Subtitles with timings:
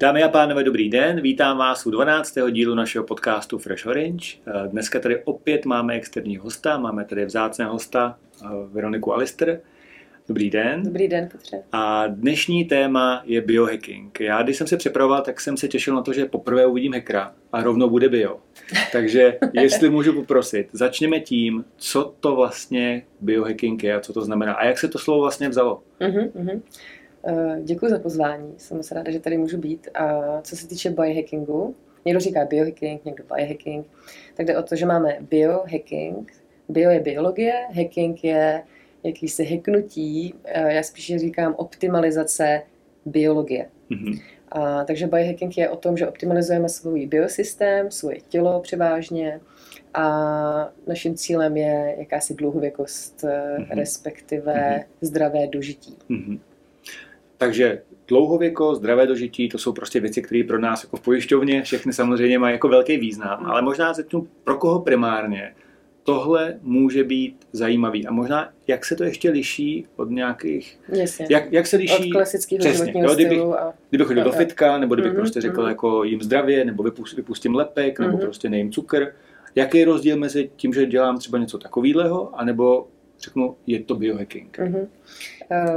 [0.00, 1.20] Dámy a pánové, dobrý den.
[1.20, 2.34] Vítám vás u 12.
[2.50, 4.36] dílu našeho podcastu Fresh Orange.
[4.66, 8.18] Dneska tady opět máme externího hosta, máme tady vzácného hosta
[8.72, 9.60] Veroniku Alister.
[10.28, 10.82] Dobrý den.
[10.82, 11.62] Dobrý den, Petře.
[11.72, 14.20] A dnešní téma je biohacking.
[14.20, 17.34] Já, když jsem se připravoval, tak jsem se těšil na to, že poprvé uvidím hackera
[17.52, 18.40] a rovnou bude bio.
[18.92, 24.52] Takže jestli můžu poprosit, začněme tím, co to vlastně biohacking je a co to znamená
[24.52, 25.82] a jak se to slovo vlastně vzalo.
[26.00, 26.60] Uh-huh, uh-huh.
[27.62, 29.88] Děkuji za pozvání, jsem moc ráda, že tady můžu být.
[29.94, 31.74] A co se týče biohackingu,
[32.04, 33.86] někdo říká biohacking, někdo biohacking,
[34.34, 36.32] tak jde o to, že máme biohacking.
[36.68, 38.62] Bio je biologie, hacking je
[39.04, 42.62] jakýsi heknutí, eh, já spíš říkám optimalizace
[43.06, 43.68] biologie.
[43.90, 44.22] Mm-hmm.
[44.52, 49.40] A, takže biohacking je o tom, že optimalizujeme svůj biosystém, svoje tělo převážně
[49.94, 53.66] a naším cílem je jakási dlouhověkost, mm-hmm.
[53.70, 54.84] respektive mm-hmm.
[55.00, 55.96] zdravé dožití.
[56.10, 56.38] Mm-hmm.
[57.40, 61.92] Takže dlouhověko, zdravé dožití, to jsou prostě věci, které pro nás jako v pojišťovně všechny
[61.92, 63.46] samozřejmě mají jako velký význam, mm.
[63.46, 65.54] ale možná začnu pro koho primárně
[66.02, 68.06] tohle může být zajímavý.
[68.06, 70.80] A možná, jak se to ještě liší od nějakých...
[70.88, 71.26] Jasně.
[71.30, 72.06] Jak, jak se liší...
[72.06, 73.60] Od klasického přesně, životního jo, kdybych, stylu.
[73.60, 73.74] A...
[73.90, 75.68] Kdybych chodil do fitka, nebo kdybych mm-hmm, prostě řekl, mm-hmm.
[75.68, 78.02] jako jim zdravě, nebo vypustím, vypustím lepek, mm-hmm.
[78.02, 78.26] nebo mhm.
[78.26, 79.06] prostě nejím cukr.
[79.54, 82.88] Jaký je rozdíl mezi tím, že dělám třeba něco takového, anebo
[83.20, 84.58] řeknu, je to biohacking?
[84.58, 84.86] Mm-hmm.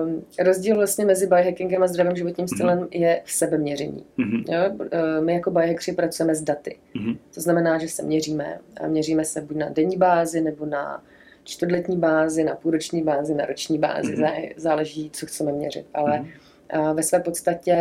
[0.03, 2.57] Um, rozdíl vlastně mezi biohackingem a zdravým životním mhm.
[2.57, 2.99] stylem mm-hmm.
[2.99, 4.05] je v sebeměření.
[4.17, 4.43] Mm-hmm.
[4.53, 4.71] Jo?
[4.73, 6.77] Uh, my jako biohackři pracujeme s daty.
[6.95, 7.17] Mm-hmm.
[7.33, 8.59] To znamená, že se měříme.
[8.81, 11.03] A měříme se buď na denní bázi, nebo na
[11.43, 14.15] čtvrtletní bázi, na půlroční bázi, na roční bázi.
[14.15, 14.53] Mm-hmm.
[14.57, 15.85] Záleží, co chceme měřit.
[15.93, 16.27] Ale mm-hmm.
[16.69, 17.75] A ve své podstatě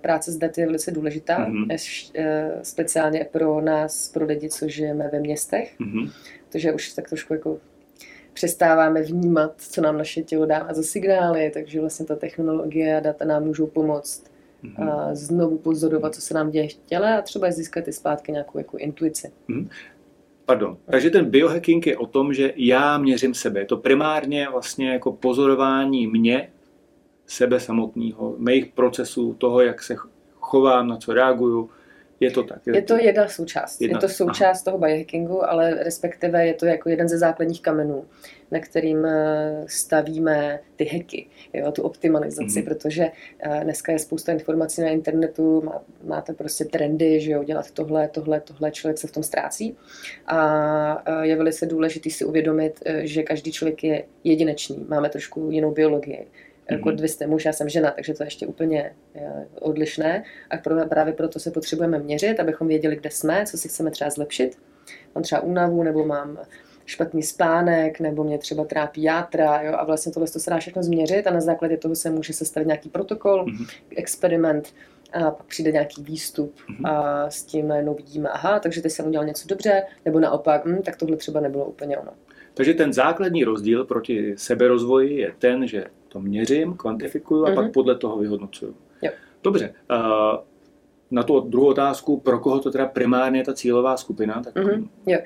[0.00, 1.78] práce s daty je velice důležitá, mm-hmm.
[2.62, 6.12] speciálně pro nás, pro lidi, co žijeme ve městech, mm-hmm.
[6.48, 7.58] protože už tak trošku jako
[8.32, 13.24] přestáváme vnímat, co nám naše tělo dává za signály, takže vlastně ta technologie a data
[13.24, 14.24] nám můžou pomoct
[14.64, 14.90] mm-hmm.
[14.90, 18.58] a znovu pozorovat, co se nám děje v těle a třeba získat i zpátky nějakou
[18.58, 19.32] jako intuici.
[19.48, 19.68] Mm-hmm.
[20.44, 20.76] Pardon.
[20.90, 23.60] Takže ten biohacking je o tom, že já měřím sebe.
[23.60, 26.50] Je to primárně vlastně jako pozorování mě,
[27.26, 29.96] sebe samotného, mých procesů, toho, jak se
[30.34, 31.70] chovám, na co reaguju,
[32.20, 32.66] je to tak.
[32.66, 33.80] Je, je to jedna součást.
[33.80, 33.96] Jedna.
[33.96, 34.76] Je to součást Aha.
[34.76, 38.04] toho biohackingu, ale respektive je to jako jeden ze základních kamenů,
[38.50, 42.64] na kterým eh, stavíme ty hacky, jo, tu optimalizaci, mm-hmm.
[42.64, 47.70] protože eh, dneska je spousta informací na internetu, má, máte prostě trendy, že jo, dělat
[47.70, 49.76] tohle, tohle, tohle, člověk se v tom ztrácí
[50.26, 55.70] a eh, je velice důležité si uvědomit, že každý člověk je jedinečný, máme trošku jinou
[55.70, 56.26] biologii
[56.70, 56.98] jako mhm.
[56.98, 60.24] vy jste muž, já jsem žena, takže to je ještě úplně eh, odlišné.
[60.50, 60.56] A
[60.88, 64.58] právě proto se potřebujeme měřit, abychom věděli, kde jsme, co si chceme třeba zlepšit.
[65.14, 66.38] Mám třeba únavu, nebo mám
[66.86, 70.82] špatný spánek, nebo mě třeba trápí játra, jo, a vlastně tohle to se dá všechno
[70.82, 73.66] změřit a na základě toho se může sestavit nějaký protokol, mm-hmm.
[73.96, 74.74] experiment,
[75.12, 76.88] a pak přijde nějaký výstup mm-hmm.
[76.88, 80.82] a s tím najednou vidíme, aha, takže teď jsem udělal něco dobře, nebo naopak, hm,
[80.82, 82.12] tak tohle třeba nebylo úplně ono.
[82.60, 87.54] Takže ten základní rozdíl proti seberozvoji je ten, že to měřím, kvantifikuju a mm-hmm.
[87.54, 87.72] pak mhm.
[87.72, 88.76] podle toho vyhodnocuju.
[89.02, 89.10] Jo.
[89.42, 89.74] Dobře.
[89.90, 89.96] Uh,
[91.10, 94.42] na tu druhou otázku, pro koho to teda primárně je ta cílová skupina?
[94.44, 94.54] Tak...
[94.54, 94.88] Mm-hmm.
[95.06, 95.18] Jo.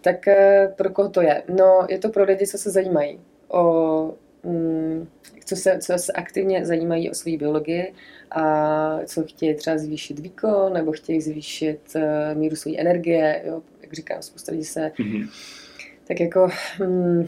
[0.00, 1.42] Tak uh, pro koho to je?
[1.58, 5.08] No, je to pro lidi, co se zajímají o mm,
[5.44, 7.94] co se, co se aktivně zajímají o své biologii
[8.30, 12.02] a co chtějí třeba zvýšit výkon nebo chtějí zvýšit uh,
[12.38, 13.42] míru své energie.
[13.46, 13.62] Jo?
[13.82, 15.28] Jak říkám, spousta lidí se mm-hmm.
[16.08, 16.48] Tak jako
[16.86, 17.26] mm,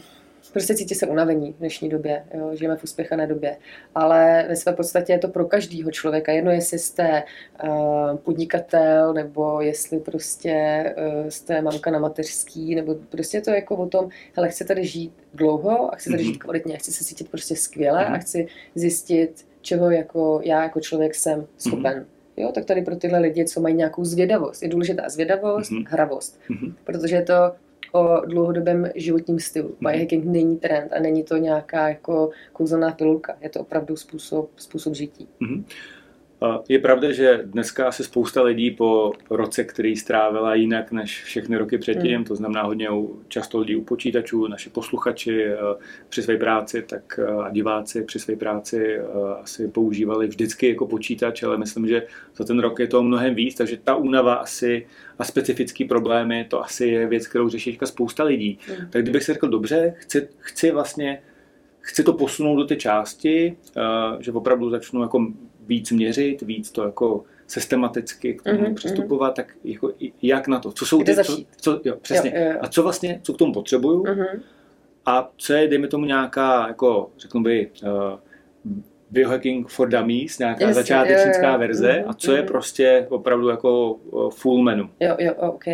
[0.53, 3.57] prostě cítí se unavení v dnešní době, jo, žijeme v uspěchané době,
[3.95, 7.23] ale ve své podstatě je to pro každého člověka, jedno jestli jste
[7.63, 13.87] uh, podnikatel, nebo jestli prostě uh, jste mamka na mateřský, nebo prostě to jako o
[13.87, 16.25] tom, hele, chci tady žít dlouho a chci tady mm-hmm.
[16.25, 18.13] žít kvalitně, chci se cítit prostě skvěle mm-hmm.
[18.13, 21.93] a chci zjistit, čeho jako já jako člověk jsem schopen.
[21.93, 22.05] Mm-hmm.
[22.37, 24.63] Jo, tak tady pro tyhle lidi, co mají nějakou zvědavost.
[24.63, 25.85] Je důležitá zvědavost, mm-hmm.
[25.87, 26.39] hravost.
[26.49, 26.73] Mm-hmm.
[26.83, 27.33] Protože je to
[27.95, 29.67] o dlouhodobém životním stylu.
[29.67, 29.91] Mm.
[29.91, 33.37] Biohacking není trend a není to nějaká jako kouzelná pilulka.
[33.41, 35.27] Je to opravdu způsob, způsob žití.
[35.41, 35.63] Mm-hmm.
[36.69, 41.77] Je pravda, že dneska asi spousta lidí po roce, který strávila jinak než všechny roky
[41.77, 42.25] předtím, mm.
[42.25, 42.87] to znamená hodně
[43.27, 45.57] často lidí u počítačů, naši posluchači eh,
[46.09, 49.03] při své práci tak eh, a diváci při své práci eh,
[49.41, 53.55] asi používali vždycky jako počítač, ale myslím, že za ten rok je to mnohem víc,
[53.55, 54.87] takže ta únava asi
[55.19, 58.59] a specifický problémy, to asi je věc, kterou řeší spousta lidí.
[58.69, 58.89] Mm.
[58.89, 61.21] Tak kdybych si řekl, dobře, chci, chci vlastně
[61.79, 63.57] chci to posunout do té části,
[64.19, 65.27] že opravdu začnu jako
[65.67, 68.73] víc měřit, víc to jako systematicky k tomu mm-hmm.
[68.73, 69.91] přistupovat, tak jako
[70.21, 70.71] jak na to?
[70.71, 72.33] Co jsou Kde ty, co, co, jo, přesně.
[72.35, 72.57] Jo, jo, jo.
[72.61, 74.03] A co vlastně, co k tomu potřebuju?
[74.03, 74.39] Mm-hmm.
[75.05, 77.89] A co je, dejme tomu nějaká, jako, řeknu by, uh,
[79.11, 81.59] Biohacking for Dummies, nějaká yes, začátečnická jo, jo.
[81.59, 82.47] verze, mm, a co je mhm.
[82.47, 84.89] prostě opravdu jako full menu.
[84.99, 85.65] Jo, jo, ok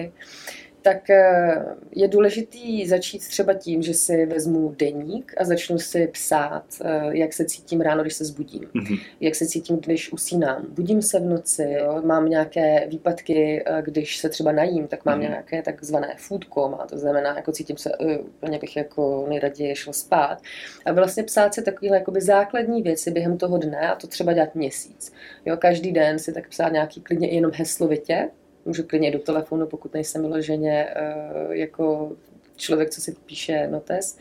[0.81, 6.63] tak eh, je důležitý začít třeba tím, že si vezmu deník a začnu si psát,
[6.83, 8.99] eh, jak se cítím ráno, když se zbudím, mm-hmm.
[9.19, 10.65] jak se cítím, když usínám.
[10.69, 12.01] Budím se v noci, jo?
[12.05, 15.29] mám nějaké výpadky, eh, když se třeba najím, tak mám mm-hmm.
[15.29, 17.91] nějaké takzvané food coma, to znamená, jako cítím se,
[18.37, 20.41] úplně bych jako nejraději šel spát.
[20.85, 24.55] A vlastně psát si takovéhle jakoby základní věci během toho dne a to třeba dělat
[24.55, 25.13] měsíc.
[25.45, 25.57] Jo?
[25.57, 28.29] Každý den si tak psát nějaký klidně jenom heslovitě,
[28.65, 32.11] můžu klidně do telefonu, pokud nejsem vyloženě uh, jako
[32.55, 34.17] člověk, co si píše notes.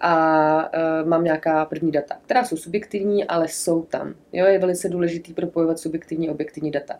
[0.00, 4.14] A uh, mám nějaká první data, která jsou subjektivní, ale jsou tam.
[4.32, 6.98] Jo, je velice důležitý propojovat subjektivní a objektivní data.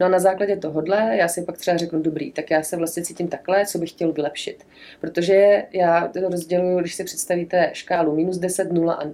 [0.00, 3.02] No a na základě tohohle já si pak třeba řeknu, dobrý, tak já se vlastně
[3.04, 4.66] cítím takhle, co bych chtěl vylepšit.
[5.00, 9.04] Protože já to rozděluju, když si představíte škálu minus 10, 0 a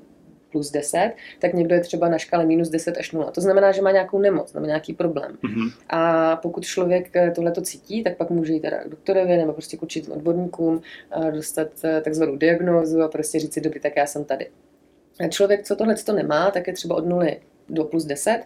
[0.53, 3.31] plus 10, tak někdo je třeba na škále minus 10 až 0.
[3.31, 5.39] To znamená, že má nějakou nemoc nebo nějaký problém.
[5.45, 5.73] Mm-hmm.
[5.89, 9.53] A pokud člověk eh, tohle to cítí, tak pak může jít teda k doktorovi nebo
[9.53, 10.83] prostě k určitým odborníkům,
[11.31, 14.47] dostat eh, takzvanou diagnózu a prostě říct si, dobrý, tak já jsem tady.
[15.21, 18.43] A člověk, co tohle to nemá, tak je třeba od nuly do plus 10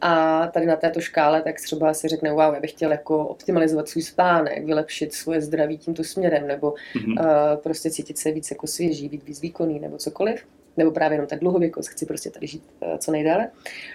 [0.00, 3.88] a tady na této škále tak třeba si řekne, wow, já bych chtěl jako optimalizovat
[3.88, 7.20] svůj spánek, vylepšit svoje zdraví tímto směrem, nebo mm-hmm.
[7.20, 10.44] uh, prostě cítit se víc jako svěží, být víc výkonný, nebo cokoliv
[10.76, 13.50] nebo právě jenom tak dlouhověkost, chci prostě tady žít uh, co nejdéle.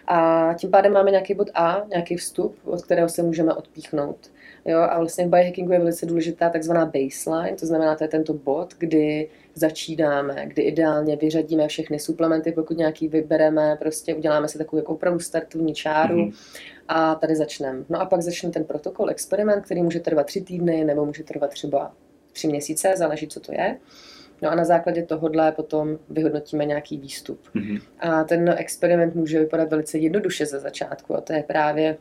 [0.08, 4.32] A tím pádem máme nějaký bod A, nějaký vstup, od kterého se můžeme odpíchnout.
[4.66, 8.34] Jo, a vlastně v biohackingu je velice důležitá takzvaná baseline, to znamená, to je tento
[8.34, 14.78] bod, kdy začínáme, kdy ideálně vyřadíme všechny suplementy, pokud nějaký vybereme, prostě uděláme si takovou
[14.78, 16.34] jako opravdu startovní čáru mm-hmm.
[16.88, 17.84] a tady začneme.
[17.90, 21.50] No a pak začne ten protokol, experiment, který může trvat tři týdny nebo může trvat
[21.50, 21.94] třeba
[22.34, 23.78] tři měsíce, záleží, co to je.
[24.42, 27.40] No a na základě tohohle potom vyhodnotíme nějaký výstup.
[27.56, 27.82] Mm-hmm.
[28.00, 31.98] A ten experiment může vypadat velice jednoduše ze začátku a to je právě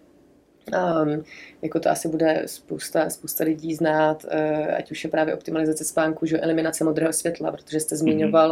[1.02, 1.24] Um,
[1.62, 6.26] jako to asi bude spousta, spousta lidí znát, uh, ať už je právě optimalizace spánku,
[6.26, 8.50] že eliminace modrého světla, protože jste zmiňoval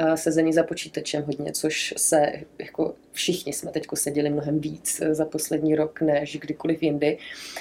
[0.00, 5.24] uh, sezení za počítačem hodně, což se, jako všichni jsme teď seděli mnohem víc za
[5.24, 7.18] poslední rok, než kdykoliv jindy.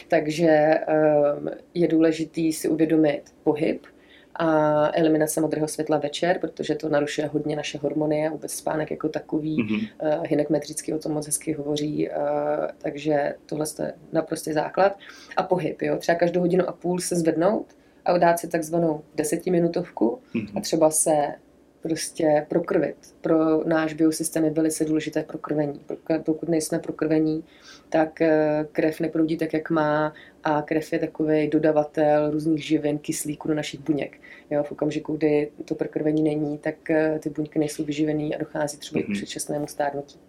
[0.08, 0.80] Takže
[1.40, 3.86] um, je důležitý si uvědomit pohyb,
[4.40, 9.10] a eliminace modrého světla večer, protože to narušuje hodně naše hormony a vůbec spánek jako
[9.10, 9.58] takový.
[9.58, 10.18] Mm-hmm.
[10.18, 12.16] Uh, Hinek metricky o tom moc hezky hovoří, uh,
[12.78, 14.98] takže tohle je naprostý základ.
[15.38, 15.98] A pohyb, jo.
[15.98, 17.66] Třeba každou hodinu a půl se zvednout
[18.06, 20.58] a dát si takzvanou desetiminutovku mm-hmm.
[20.58, 21.12] a třeba se
[21.82, 22.96] prostě prokrvit.
[23.22, 25.82] Pro náš biosystém je velice důležité prokrvení.
[26.26, 27.44] Pokud nejsme prokrvení,
[27.90, 33.48] tak eh, krev neproudí tak, jak má a krev je takový dodavatel různých živin, kyslíku
[33.48, 34.22] do našich buněk.
[34.50, 38.78] Jo, v okamžiku, kdy to prokrvení není, tak eh, ty buňky nejsou vyživený a dochází
[38.78, 39.06] třeba mm-hmm.
[39.06, 39.16] k mhm.
[39.16, 40.20] předčasnému stárnutí.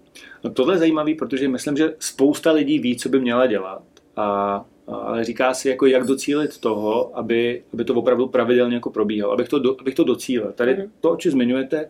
[0.45, 3.83] No tohle je zajímavé, protože myslím, že spousta lidí ví, co by měla dělat.
[4.17, 9.33] A ale říká si, jako jak docílit toho, aby, aby to opravdu pravidelně jako probíhalo,
[9.33, 10.53] abych to, do, abych to docílil.
[10.53, 10.91] Tady mm-hmm.
[11.01, 11.89] to, o čem zmiňujete,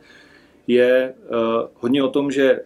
[0.67, 2.61] je uh, hodně o tom, že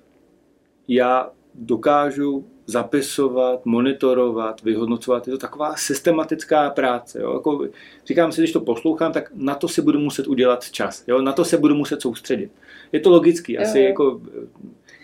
[0.89, 5.27] já dokážu zapisovat, monitorovat, vyhodnocovat.
[5.27, 7.21] Je to taková systematická práce.
[7.21, 7.33] Jo?
[7.35, 7.69] Jako,
[8.07, 11.05] říkám si, když to poslouchám, tak na to si budu muset udělat čas.
[11.07, 11.23] Jo?
[11.23, 12.51] Na to se budu muset soustředit.
[12.93, 13.59] Je to logický.
[13.59, 13.87] Asi jo.
[13.87, 14.21] jako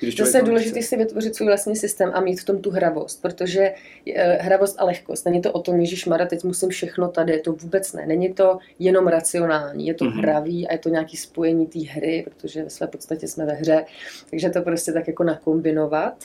[0.00, 3.22] když Zase je důležité si vytvořit svůj vlastní systém a mít v tom tu hravost,
[3.22, 3.74] protože
[4.14, 5.26] eh, hravost a lehkost.
[5.26, 8.06] Není to o tom, Ježíš Mara, teď musím všechno tady, to vůbec ne.
[8.06, 10.20] Není to jenom racionální, je to mm-hmm.
[10.20, 13.84] hravý a je to nějaký spojení té hry, protože ve své podstatě jsme ve hře.
[14.30, 16.24] Takže to prostě tak jako nakombinovat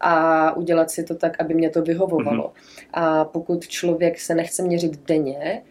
[0.00, 2.44] a udělat si to tak, aby mě to vyhovovalo.
[2.44, 2.88] Mm-hmm.
[2.92, 5.62] A pokud člověk se nechce měřit denně,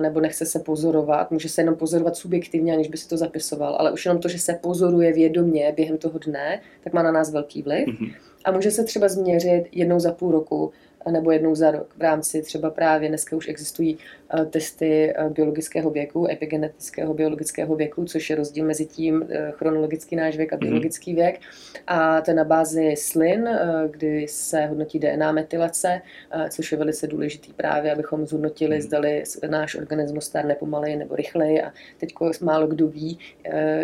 [0.00, 3.92] nebo nechce se pozorovat, může se jenom pozorovat subjektivně, aniž by si to zapisoval, ale
[3.92, 7.62] už jenom to, že se pozoruje vědomě během toho dne, tak má na nás velký
[7.62, 7.88] vliv.
[7.88, 8.14] Mm-hmm.
[8.44, 10.72] A může se třeba změřit jednou za půl roku,
[11.10, 13.98] nebo jednou za rok v rámci třeba právě dneska už existují
[14.40, 20.16] eh, testy eh, biologického věku, epigenetického biologického věku, což je rozdíl mezi tím eh, chronologický
[20.16, 20.60] náš věk a mhm.
[20.60, 21.40] biologický věk.
[21.86, 23.48] A to je na bázi slin,
[23.90, 26.02] kdy se hodnotí DNA metylace,
[26.50, 28.82] což je velice důležitý právě, abychom zhodnotili, mhm.
[28.82, 31.62] zdali náš organismus stárne pomaleji nebo rychleji.
[31.62, 33.18] A teď málo kdo ví,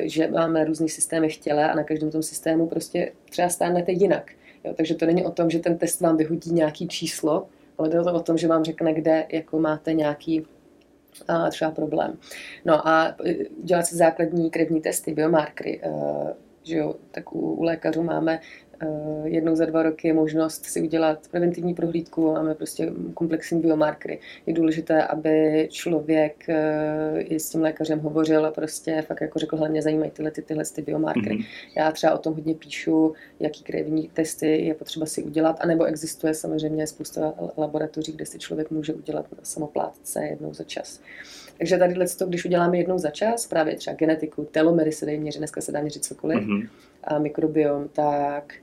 [0.03, 4.33] že máme různý systémy v těle a na každém tom systému prostě třeba stárnete jinak.
[4.67, 8.03] Jo, takže to není o tom, že ten test vám vyhodí nějaký číslo, ale je
[8.03, 10.47] to o tom, že vám řekne, kde jako máte nějaký
[11.29, 12.19] a třeba problém.
[12.65, 15.91] No a e, dělat si základní krevní testy, biomarkery, e,
[16.63, 18.41] že jo, tak u, u lékařů máme
[19.25, 24.18] jednou za dva roky je možnost si udělat preventivní prohlídku, máme prostě komplexní biomarkery.
[24.47, 26.49] Je důležité, aby člověk
[27.18, 30.42] i eh, s tím lékařem hovořil a prostě fakt jako řekl, hlavně zajímají tyhle, ty,
[30.42, 31.37] tyhle ty biomarkery.
[31.37, 31.47] Mm-hmm.
[31.76, 36.35] Já třeba o tom hodně píšu, jaký krevní testy je potřeba si udělat, anebo existuje
[36.35, 41.00] samozřejmě spousta laboratoří, kde si člověk může udělat samoplátce jednou za čas.
[41.59, 45.38] Takže tady to, když uděláme jednou za čas, právě třeba genetiku, telomery se dají měřit,
[45.38, 46.68] dneska se dá měřit cokoliv, mm-hmm.
[47.04, 48.54] a mikrobiom, tak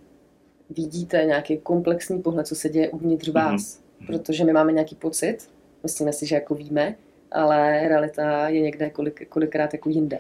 [0.78, 3.36] vidíte nějaký komplexní pohled, co se děje uvnitř mhm.
[3.36, 3.62] vás.
[3.62, 4.06] Mm-hmm.
[4.06, 5.38] Protože my máme nějaký pocit,
[5.84, 6.96] myslíme si, že jako víme,
[7.32, 10.20] ale realita je někde kolik, kolikrát jako jinde.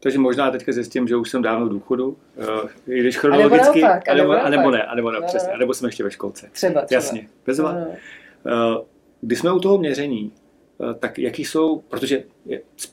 [0.00, 2.46] Takže možná teďka zjistím, že už jsem dávno v důchodu, uh,
[2.86, 5.52] i když chronologicky, a nebo, a nebo, a nebo ne, a nebo ne, no, přesně,
[5.52, 6.48] a nebo jsme ještě ve školce.
[6.52, 6.96] Třeba, třeba.
[6.96, 7.86] Jasně, bez no, no.
[7.86, 8.84] Uh,
[9.20, 10.32] když jsme u toho měření,
[10.98, 12.24] tak jaký jsou, protože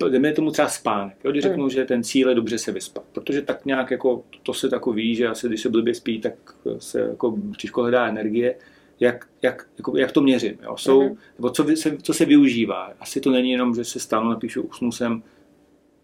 [0.09, 1.69] jdeme tomu třeba spánek, jo, když řeknu, mm.
[1.69, 5.15] že ten cíl je dobře se vyspat, protože tak nějak jako, to se takový ví,
[5.15, 6.33] že asi když se blbě spí, tak
[6.77, 8.55] se jako těžko hledá energie,
[8.99, 10.77] jak, jak, jako, jak to měřím, jo?
[10.77, 11.17] Jsou, mm.
[11.37, 12.93] nebo co, se, co se využívá.
[12.99, 15.23] Asi to není jenom, že se stanu, napíšu, usnu jsem,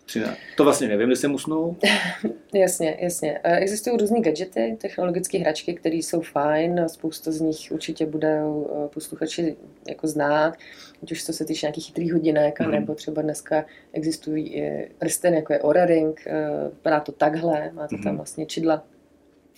[0.10, 0.38] 13.
[0.58, 1.76] To vlastně nevím, jestli jsem usnul.
[2.54, 3.40] jasně, jasně.
[3.44, 8.88] E, existují různé gadgety, technologické hračky, které jsou fajn, spousta z nich určitě budou e,
[8.88, 9.56] posluchači
[9.90, 10.58] jako znát,
[11.04, 12.72] ať už to se týče nějakých chytrých hodinek, mm.
[12.72, 17.96] nebo třeba dneska existují i prsten, jako je Oura Ring, e, vypadá to takhle, máte
[17.96, 18.04] mm.
[18.04, 18.18] tam mhm.
[18.18, 18.84] vlastně čidla,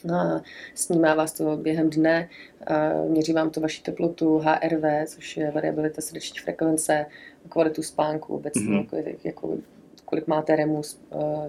[0.03, 0.41] No a
[0.75, 2.29] snímá vás to během dne,
[3.07, 7.05] měří vám to vaši teplotu, HRV, což je variabilita srdeční frekvence,
[7.49, 8.95] kvalitu spánku obecně, mm-hmm.
[8.95, 9.57] jako, jako
[10.11, 11.47] kolik máte REMu, uh,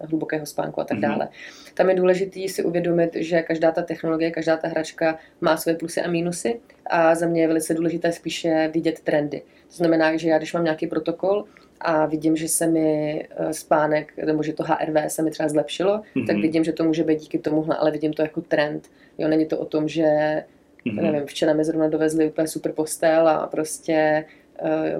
[0.00, 1.02] hlubokého spánku a tak mhm.
[1.02, 1.24] dále.
[1.24, 1.74] Mm-hmm.
[1.74, 6.00] Tam je důležité si uvědomit, že každá ta technologie, každá ta hračka má své plusy
[6.00, 9.42] a mínusy a za mě je velice důležité spíše vidět trendy.
[9.68, 11.44] To znamená, že já když mám nějaký protokol
[11.80, 15.98] a vidím, že se mi eh, spánek, nebo že to HRV se mi třeba zlepšilo,
[15.98, 16.26] mm-hmm.
[16.26, 18.88] tak vidím, že to může být díky tomuhle, ale vidím to jako trend.
[19.18, 20.04] Jo, není to o tom, že
[20.86, 21.02] mm-hmm.
[21.02, 24.45] nevím, včera mi zrovna dovezli úplně super postel a prostě Eh,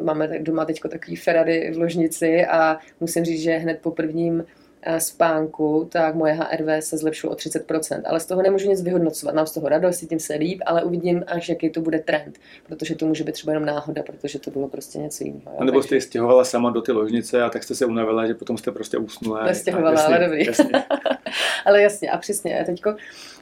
[0.03, 4.66] máme doma teď takový Ferrari v ložnici a musím říct, že hned po prvním eh,
[4.99, 8.03] spánku, tak moje HRV se zlepšilo o 30%.
[8.05, 9.35] Ale z toho nemůžu nic vyhodnocovat.
[9.35, 12.39] Mám z toho radost, cítím se líp, ale uvidím, až jaký to bude trend.
[12.67, 15.61] Protože to může být třeba jenom náhoda, protože to bylo prostě něco jiného.
[15.61, 18.59] A nebo jste stěhovala sama do ty ložnice a tak jste se unavila, že potom
[18.59, 19.45] jste prostě usnula.
[19.45, 20.47] Nestěhovala, ale dobrý.
[20.47, 20.71] Jasně.
[21.65, 22.61] ale jasně, a přesně.
[22.61, 22.95] A teďko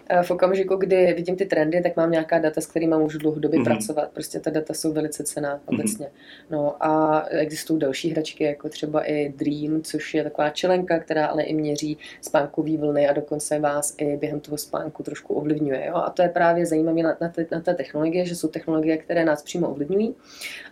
[0.09, 3.61] Eh, v okamžiku, kdy vidím ty trendy, tak mám nějaká data, s kterými můžu dlouhodobě
[3.61, 3.65] mm-hmm.
[3.65, 4.11] pracovat.
[4.13, 5.61] Prostě ta data jsou velice cená mhm.
[5.67, 6.07] obecně.
[6.07, 6.51] Mm-hmm.
[6.51, 11.43] No a existují další hračky, jako třeba i Dream, což je taková čelenka, která ale
[11.43, 15.87] i měří spánkový vlny a dokonce vás i během toho spánku trošku ovlivňuje.
[15.87, 15.95] Jo?
[15.95, 19.43] A to je právě zajímavé na, na, na té technologie, že jsou technologie, které nás
[19.43, 20.15] přímo ovlivňují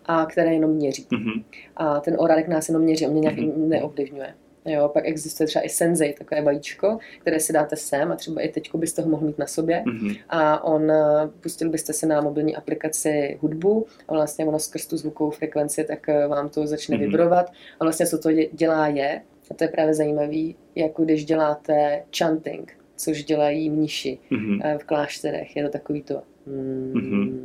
[0.07, 1.07] a které jenom měří.
[1.13, 1.45] Mm-hmm.
[1.77, 3.69] A ten orálek nás jenom měří, on mě nějak mm-hmm.
[3.69, 4.35] neovlivňuje.
[4.65, 8.49] Jo, pak existuje třeba i Sensei, takové vajíčko, které si dáte sem a třeba i
[8.49, 9.83] teď byste ho mohli mít na sobě.
[9.87, 10.19] Mm-hmm.
[10.29, 14.97] A on, eh, pustil byste si na mobilní aplikaci hudbu a vlastně ono skrz tu
[14.97, 17.01] zvukovou frekvenci, tak eh, vám to začne mm-hmm.
[17.01, 17.53] vibrovat.
[17.81, 19.23] A vlastně co to dělá je,
[19.53, 24.79] a to je právě zajímavý, jako když děláte chanting, což dělají mniši mm-hmm.
[24.79, 25.57] v klášterech.
[25.57, 26.23] Je to takový to...
[26.47, 27.39] Hmm, mm-hmm.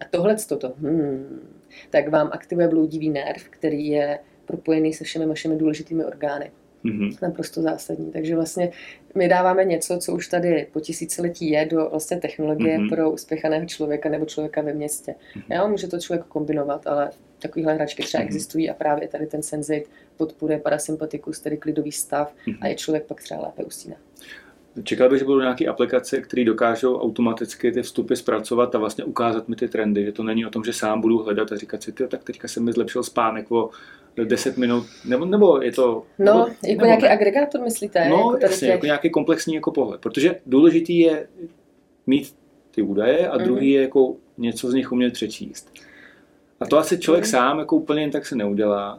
[0.00, 1.40] A tohle toto, hmm,
[1.90, 6.50] tak vám aktivuje bloudivý nerv, který je propojený se všemi našimi důležitými orgány.
[6.84, 7.18] Mm-hmm.
[7.22, 8.12] Naprosto zásadní.
[8.12, 8.70] Takže vlastně
[9.14, 12.88] my dáváme něco, co už tady po tisíciletí je, do vlastně technologie mm-hmm.
[12.88, 15.14] pro uspěchaného člověka nebo člověka ve městě.
[15.14, 15.42] Mm-hmm.
[15.48, 17.10] Já může to člověk kombinovat, ale
[17.44, 18.26] takovéhle hračky třeba mm-hmm.
[18.26, 22.58] existují a právě tady ten senzit podporuje parasympatikus, tedy klidový stav mm-hmm.
[22.60, 23.96] a je člověk pak třeba lépe usíná.
[24.84, 29.48] Čekal bych, že budou nějaké aplikace, které dokážou automaticky ty vstupy zpracovat a vlastně ukázat
[29.48, 31.92] mi ty trendy, že to není o tom, že sám budu hledat a říkat si,
[31.92, 33.70] tak teďka se mi zlepšil spánek o
[34.24, 36.06] 10 minut, nebo, nebo je to...
[36.18, 37.10] No, nebo, jako nebo nějaký ne?
[37.10, 38.08] agregátor myslíte?
[38.08, 38.68] No, jako jasně, těch...
[38.68, 41.26] jako nějaký komplexní jako pohled, protože důležitý je
[42.06, 42.34] mít
[42.70, 43.44] ty údaje a mm-hmm.
[43.44, 45.72] druhý je jako něco z nich umět přečíst.
[46.64, 48.98] A to asi člověk sám jako úplně jen tak se neudělá.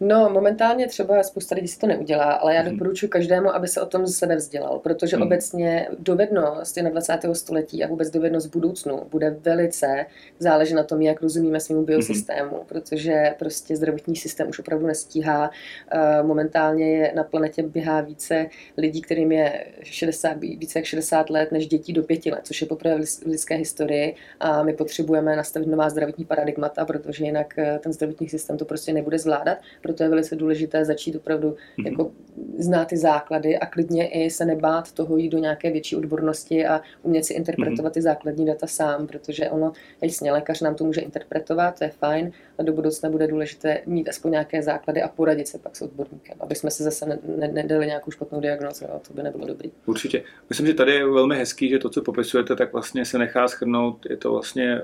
[0.00, 2.72] No, momentálně třeba spousta lidí si to neudělá, ale já mhm.
[2.72, 5.26] doporučuji každému, aby se o tom sebe vzdělal, protože hmm.
[5.26, 7.34] obecně dovednost 21.
[7.34, 10.06] století a vůbec dovednost budoucnu bude velice
[10.38, 12.66] záležet na tom, jak rozumíme svým biosystému, hmm.
[12.66, 15.50] protože prostě zdravotní systém už opravdu nestíhá.
[15.90, 21.52] Eh, momentálně je na planetě běhá více lidí, kterým je 60, více jak 60 let,
[21.52, 25.68] než dětí do 5 let, což je poprvé v lidské historii a my potřebujeme nastavit
[25.68, 30.08] nová zdravotní paradigmata, protože jinak eh, ten zdravotní systém to prostě nebude zvládat proto je
[30.08, 31.86] velice důležité začít opravdu mm-hmm.
[31.86, 32.12] jako
[32.58, 36.80] znát ty základy a klidně i se nebát toho jít do nějaké větší odbornosti a
[37.02, 37.94] umět si interpretovat mm-hmm.
[37.94, 42.32] ty základní data sám, protože ono, jasně, lékař nám to může interpretovat, to je fajn,
[42.58, 46.36] a do budoucna bude důležité mít aspoň nějaké základy a poradit se pak s odborníkem,
[46.40, 49.70] aby jsme se zase nedali ne, ne, nějakou špatnou diagnózu, to by nebylo dobrý.
[49.86, 50.22] Určitě.
[50.48, 54.06] Myslím, že tady je velmi hezký, že to, co popisujete, tak vlastně se nechá schrnout,
[54.10, 54.82] je to vlastně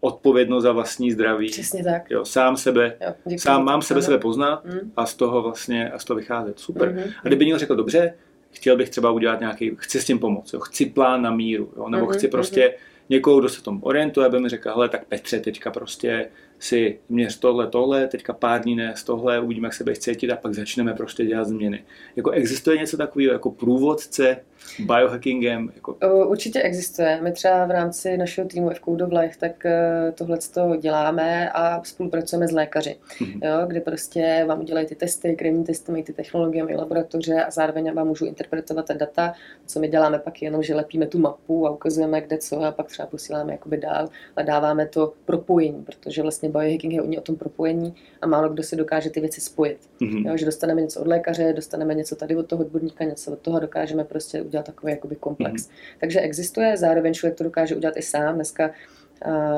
[0.00, 1.50] odpovědnost za vlastní zdraví.
[1.50, 2.10] Přesně tak.
[2.10, 4.92] Jo, sám sebe, jo, sám mám sebe sebe poznat mm.
[4.96, 6.58] a z toho vlastně a z toho vycházet.
[6.58, 6.94] Super.
[6.94, 7.12] Mm-hmm.
[7.24, 8.14] A kdyby někdo řekl, dobře,
[8.52, 11.88] chtěl bych třeba udělat nějaký, chci s tím pomoct, jo, chci plán na míru, jo,
[11.88, 12.12] nebo mm-hmm.
[12.12, 13.04] chci prostě mm-hmm.
[13.08, 16.28] někoho, kdo se tom orientuje, aby mi řekl, hele, tak Petře, teďka prostě
[16.60, 20.36] si měř tohle, tohle, teďka pár dní z tohle, uvidíme, jak se budeš cítit a
[20.36, 21.84] pak začneme prostě dělat změny.
[22.16, 24.36] Jako existuje něco takového jako průvodce
[24.78, 25.70] biohackingem?
[25.74, 25.96] Jako...
[26.26, 27.20] Určitě existuje.
[27.22, 31.50] My třeba v rámci našeho týmu v Code of Life tak eh, tohle to děláme
[31.50, 33.40] a spolupracujeme s lékaři, mm-hmm.
[33.44, 37.50] jo, kde prostě vám udělají ty testy, krevní testy, mají ty technologie, mají laboratoře a
[37.50, 39.32] zároveň vám můžu interpretovat ta data.
[39.66, 42.86] Co my děláme pak jenom, že lepíme tu mapu a ukazujeme, kde co a pak
[42.86, 47.94] třeba posíláme jakoby dál a dáváme to propojení, protože vlastně biohacking je o tom propojení
[48.20, 49.78] a málo kdo si dokáže ty věci spojit.
[50.00, 50.28] Mm-hmm.
[50.28, 53.60] Jo, že dostaneme něco od lékaře, dostaneme něco tady od toho odborníka, něco od toho
[53.60, 55.62] dokážeme prostě udělat takový jakoby komplex.
[55.62, 55.96] Mm-hmm.
[56.00, 58.34] Takže existuje, zároveň člověk to dokáže udělat i sám.
[58.34, 58.70] Dneska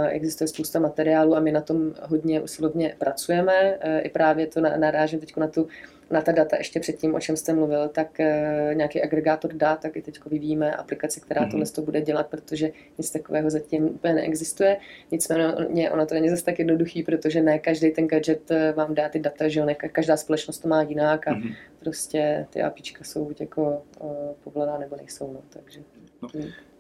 [0.09, 3.78] existuje spousta materiálů a my na tom hodně usilovně pracujeme.
[3.85, 5.69] Uh, I právě to narážím teď na tu
[6.11, 9.97] na ta data ještě předtím, o čem jste mluvil, tak uh, nějaký agregátor dat, tak
[9.97, 11.75] i teď vyvíjíme aplikaci, která mm-hmm.
[11.75, 14.76] to bude dělat, protože nic takového zatím úplně neexistuje.
[15.11, 19.19] Nicméně ono to není zase tak jednoduchý, protože ne každý ten gadget vám dá ty
[19.19, 21.54] data, že ne každá společnost to má jinak a mm-hmm.
[21.78, 24.11] prostě ty APIčka jsou buď jako uh,
[24.45, 25.33] povolaná nebo nejsou.
[25.33, 25.81] No, takže,
[26.23, 26.29] no.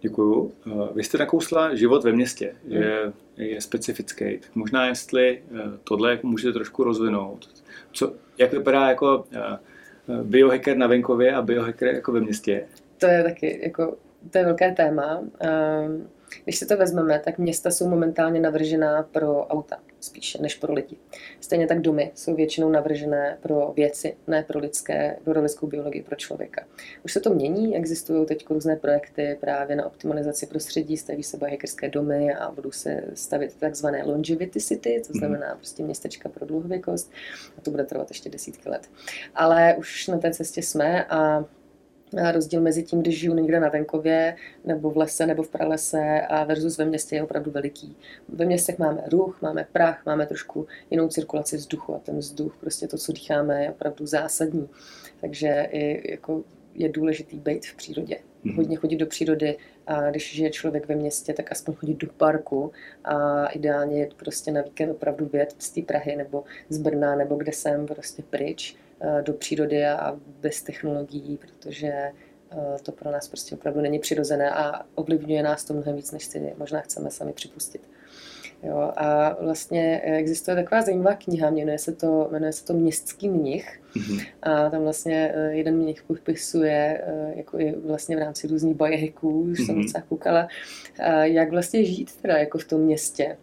[0.00, 0.52] Děkuju.
[0.94, 3.12] Vy jste nakousla život ve městě, že mm.
[3.36, 4.38] je specifický.
[4.38, 5.42] Tak možná jestli
[5.84, 7.48] tohle můžete trošku rozvinout.
[7.92, 9.58] Co, jak vypadá jako eh,
[10.22, 12.66] biohacker na venkově a biohacker jako ve městě?
[12.98, 13.96] To je taky jako,
[14.30, 15.22] to je velké téma.
[15.40, 16.08] Ehm,
[16.44, 20.96] když si to vezmeme, tak města jsou momentálně navržená pro auta spíše než pro lidi.
[21.40, 26.16] Stejně tak domy jsou většinou navržené pro věci, ne pro, lidské, pro lidskou biologii, pro
[26.16, 26.64] člověka.
[27.04, 31.88] Už se to mění, existují teď různé projekty právě na optimalizaci prostředí, staví se hackerské
[31.88, 35.18] domy a budou se stavit takzvané longevity city, to mhm.
[35.18, 37.12] znamená prostě městečka pro dlouhověkost
[37.58, 38.90] a to bude trvat ještě desítky let.
[39.34, 41.44] Ale už na té cestě jsme a
[42.12, 46.44] rozdíl mezi tím, když žiju někde na venkově, nebo v lese, nebo v pralese a
[46.44, 47.96] versus ve městě je opravdu veliký.
[48.28, 52.88] Ve městech máme ruch, máme prach, máme trošku jinou cirkulaci vzduchu a ten vzduch, prostě
[52.88, 54.68] to, co dýcháme, je opravdu zásadní.
[55.20, 58.18] Takže i, jako je důležitý být v přírodě.
[58.44, 58.56] Mm-hmm.
[58.56, 62.72] Hodně chodit do přírody a když žije člověk ve městě, tak aspoň chodit do parku
[63.04, 67.36] a ideálně je prostě na víkend opravdu vět z té Prahy nebo z Brna nebo
[67.36, 68.76] kde jsem prostě pryč
[69.22, 74.82] do přírody a bez technologií, protože eh, to pro nás prostě opravdu není přirozené a
[74.94, 77.82] ovlivňuje nás to mnohem víc, než si možná chceme sami připustit.
[78.62, 83.80] Jo, a vlastně existuje taková zajímavá kniha, jmenuje se to, jmenuje se to Městský mnich.
[83.96, 84.26] Mm-hmm.
[84.42, 89.58] A tam vlastně eh, jeden mnich popisuje, jako i vlastně v rámci různých biohacků, už
[89.58, 89.66] mm-hmm.
[89.66, 89.84] jsem mhm.
[89.84, 90.48] docela koukala,
[91.22, 93.36] jak vlastně žít teda jako v tom městě.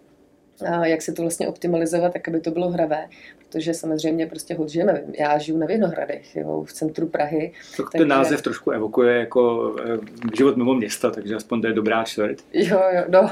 [0.65, 3.07] A jak se to vlastně optimalizovat, tak aby to bylo hravé
[3.49, 5.03] protože samozřejmě prostě hod žijeme.
[5.19, 7.51] Já žiju na Vinohradech, jo, v centru Prahy.
[7.77, 7.97] To takže...
[7.97, 9.97] ten název trošku evokuje jako eh,
[10.37, 12.37] život mimo města, takže aspoň to je dobrá čtvrt.
[12.53, 13.31] Jo, jo, no.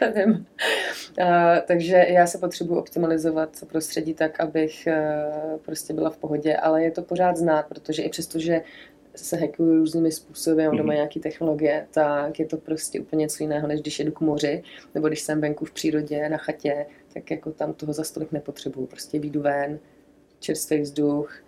[0.00, 0.30] Nevím.
[0.32, 1.26] Uh,
[1.66, 6.90] takže já se potřebuji optimalizovat prostředí tak, abych uh, prostě byla v pohodě, ale je
[6.90, 8.62] to pořád znát, protože i přesto, že
[9.16, 10.76] se hackují různými způsoby, mm-hmm.
[10.76, 14.62] doma nějaké technologie, tak je to prostě úplně něco jiného, než když jedu k moři,
[14.94, 18.86] nebo když jsem venku v přírodě, na chatě, tak jako tam toho za stolik nepotřebuju.
[18.86, 19.78] Prostě výjdu ven,
[20.40, 21.42] čerstvý vzduch,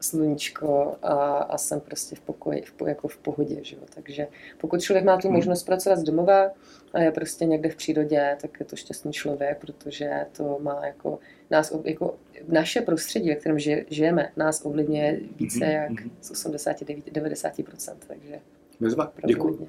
[0.00, 3.58] sluníčko a, a jsem prostě v pokoji, v, jako v pohodě.
[3.62, 3.82] Že jo?
[3.94, 4.26] Takže
[4.58, 5.36] pokud člověk má tu hmm.
[5.36, 6.50] možnost pracovat z domova
[6.92, 11.18] a je prostě někde v přírodě, tak je to šťastný člověk, protože to má jako
[11.50, 12.16] nás, jako
[12.48, 13.58] naše prostředí, ve kterém
[13.90, 15.74] žijeme, nás ovlivňuje více hmm.
[15.74, 16.10] jak hmm.
[16.20, 17.94] z 89-90%.
[18.06, 18.40] Takže
[18.80, 19.68] Bezva, děkuji.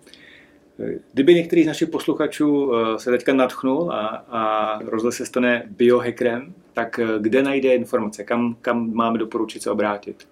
[1.13, 6.53] Kdyby některý z našich posluchačů eh, se teďka nadchnul a, a rozhodl se stane biohackerem,
[6.73, 8.23] tak eh, kde najde informace?
[8.23, 10.23] Kam, kam máme doporučit se obrátit?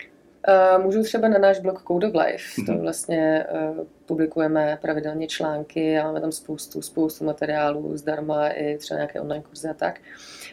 [0.47, 5.99] Uh, můžu třeba na náš blog Code of Life, to vlastně uh, publikujeme pravidelně články
[5.99, 9.99] a máme tam spoustu, spoustu materiálů zdarma i třeba nějaké online kurzy a tak.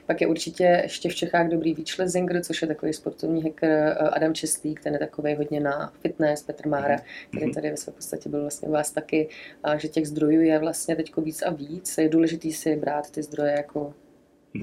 [0.07, 4.83] Pak je určitě ještě v Čechách dobrý Výčlezinger, což je takový sportovní hacker Adam Česlík,
[4.83, 7.37] ten je takový hodně na fitness, Petr Mára, mm-hmm.
[7.37, 9.29] který tady ve své podstatě byl vlastně u vás taky,
[9.63, 11.99] a že těch zdrojů je vlastně teď víc a víc.
[11.99, 13.95] Je důležitý si brát ty zdroje jako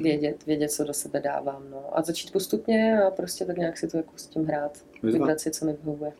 [0.01, 1.63] vědět, vědět, co do sebe dávám.
[1.71, 1.97] No.
[1.97, 4.77] A začít postupně a prostě tak nějak si to jako s tím hrát.
[5.03, 6.11] Vybrat si, co mi vyhovuje.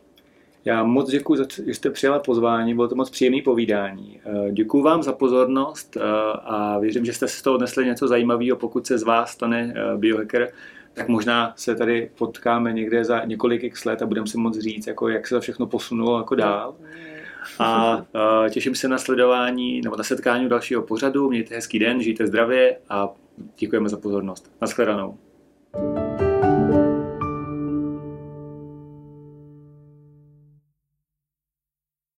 [0.66, 1.34] Já moc děkuji,
[1.66, 4.20] že jste přijala pozvání, bylo to moc příjemné povídání.
[4.24, 6.00] Eh, děkuji vám za pozornost eh,
[6.44, 8.56] a věřím, že jste si z toho odnesli něco zajímavého.
[8.56, 10.52] Pokud se z vás stane eh, biohacker,
[10.94, 14.86] tak možná se tady potkáme někde za několik x let a budeme si moc říct,
[14.86, 16.74] jako jak se to všechno posunulo jako dál.
[17.58, 18.02] A
[18.50, 21.28] těším se na sledování nebo na setkání dalšího pořadu.
[21.28, 23.14] Mějte hezký den, žijte zdravě a
[23.58, 24.52] děkujeme za pozornost.
[24.60, 25.18] Naschledanou.
[25.72, 26.05] thank you